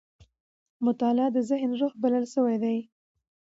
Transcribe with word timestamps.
مطالعه 0.85 1.29
د 1.33 1.37
ذهن 1.49 1.71
روح 1.79 1.93
بلل 2.01 2.25
سوې 2.33 2.55
ده. 2.63 2.75